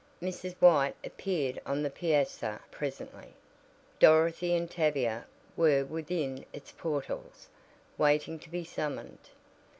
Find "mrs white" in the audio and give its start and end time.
0.19-0.95